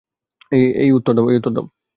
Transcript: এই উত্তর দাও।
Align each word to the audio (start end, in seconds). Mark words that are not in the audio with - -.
এই 0.81 0.89
উত্তর 0.97 1.13
দাও। 1.15 1.65